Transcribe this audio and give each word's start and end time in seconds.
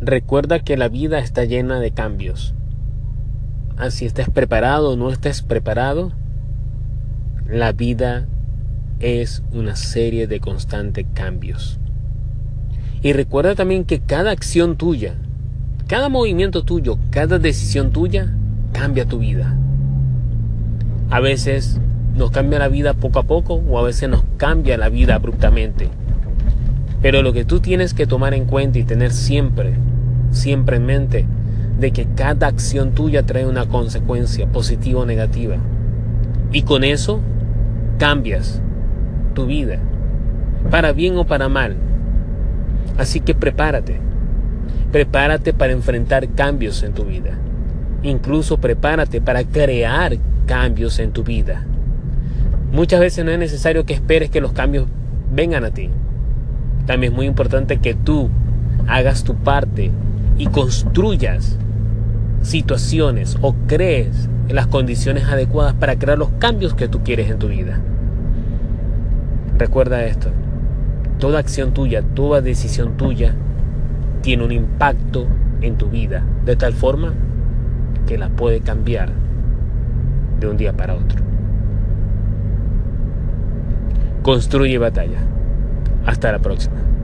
recuerda 0.00 0.60
que 0.60 0.76
la 0.76 0.88
vida 0.88 1.18
está 1.18 1.44
llena 1.44 1.80
de 1.80 1.90
cambios. 1.90 2.54
Así 3.76 4.06
estés 4.06 4.28
preparado 4.28 4.90
o 4.90 4.96
no 4.96 5.10
estés 5.10 5.42
preparado, 5.42 6.12
la 7.48 7.72
vida 7.72 8.26
es 9.00 9.42
una 9.52 9.76
serie 9.76 10.26
de 10.26 10.40
constantes 10.40 11.06
cambios. 11.14 11.78
Y 13.02 13.12
recuerda 13.12 13.54
también 13.54 13.84
que 13.84 14.00
cada 14.00 14.32
acción 14.32 14.76
tuya, 14.76 15.14
cada 15.86 16.08
movimiento 16.08 16.64
tuyo, 16.64 16.98
cada 17.10 17.38
decisión 17.38 17.92
tuya 17.92 18.34
cambia 18.72 19.06
tu 19.06 19.18
vida. 19.18 19.56
A 21.10 21.20
veces 21.20 21.80
nos 22.16 22.32
cambia 22.32 22.58
la 22.58 22.68
vida 22.68 22.94
poco 22.94 23.20
a 23.20 23.22
poco 23.22 23.54
o 23.54 23.78
a 23.78 23.82
veces 23.82 24.08
nos 24.08 24.24
cambia 24.36 24.76
la 24.76 24.88
vida 24.88 25.14
abruptamente. 25.14 25.88
Pero 27.08 27.22
lo 27.22 27.32
que 27.32 27.46
tú 27.46 27.60
tienes 27.60 27.94
que 27.94 28.06
tomar 28.06 28.34
en 28.34 28.44
cuenta 28.44 28.78
y 28.78 28.84
tener 28.84 29.12
siempre, 29.12 29.72
siempre 30.30 30.76
en 30.76 30.84
mente, 30.84 31.24
de 31.80 31.90
que 31.90 32.06
cada 32.14 32.48
acción 32.48 32.92
tuya 32.92 33.22
trae 33.22 33.46
una 33.46 33.64
consecuencia 33.64 34.46
positiva 34.46 35.00
o 35.00 35.06
negativa. 35.06 35.56
Y 36.52 36.64
con 36.64 36.84
eso 36.84 37.20
cambias 37.96 38.60
tu 39.32 39.46
vida, 39.46 39.78
para 40.70 40.92
bien 40.92 41.16
o 41.16 41.24
para 41.24 41.48
mal. 41.48 41.76
Así 42.98 43.20
que 43.20 43.34
prepárate, 43.34 43.98
prepárate 44.92 45.54
para 45.54 45.72
enfrentar 45.72 46.28
cambios 46.34 46.82
en 46.82 46.92
tu 46.92 47.06
vida. 47.06 47.38
Incluso 48.02 48.58
prepárate 48.58 49.22
para 49.22 49.44
crear 49.44 50.18
cambios 50.44 50.98
en 50.98 51.12
tu 51.12 51.24
vida. 51.24 51.64
Muchas 52.70 53.00
veces 53.00 53.24
no 53.24 53.30
es 53.30 53.38
necesario 53.38 53.86
que 53.86 53.94
esperes 53.94 54.28
que 54.28 54.42
los 54.42 54.52
cambios 54.52 54.88
vengan 55.32 55.64
a 55.64 55.70
ti. 55.70 55.88
También 56.88 57.12
es 57.12 57.16
muy 57.16 57.26
importante 57.26 57.80
que 57.80 57.92
tú 57.92 58.30
hagas 58.86 59.22
tu 59.22 59.34
parte 59.34 59.90
y 60.38 60.46
construyas 60.46 61.58
situaciones 62.40 63.36
o 63.42 63.54
crees 63.66 64.30
las 64.48 64.68
condiciones 64.68 65.24
adecuadas 65.24 65.74
para 65.74 65.98
crear 65.98 66.16
los 66.16 66.30
cambios 66.38 66.72
que 66.72 66.88
tú 66.88 67.02
quieres 67.04 67.30
en 67.30 67.38
tu 67.38 67.48
vida. 67.48 67.78
Recuerda 69.58 70.02
esto, 70.06 70.30
toda 71.18 71.40
acción 71.40 71.74
tuya, 71.74 72.00
toda 72.00 72.40
decisión 72.40 72.96
tuya 72.96 73.34
tiene 74.22 74.44
un 74.44 74.52
impacto 74.52 75.26
en 75.60 75.76
tu 75.76 75.90
vida, 75.90 76.24
de 76.46 76.56
tal 76.56 76.72
forma 76.72 77.12
que 78.06 78.16
la 78.16 78.30
puede 78.30 78.60
cambiar 78.60 79.10
de 80.40 80.48
un 80.48 80.56
día 80.56 80.72
para 80.72 80.94
otro. 80.94 81.20
Construye 84.22 84.78
batalla. 84.78 85.18
Hasta 86.08 86.32
la 86.32 86.38
próxima. 86.38 86.97